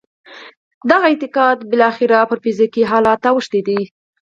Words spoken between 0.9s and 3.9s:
اعتقاد بالاخره پر فزیکي حالت اوښتی دی